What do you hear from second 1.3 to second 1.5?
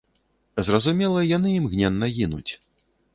яны